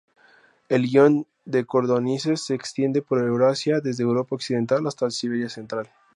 [0.67, 5.91] El guion de codornices se extiende por Eurasia desde Europa occidental hasta Siberia central.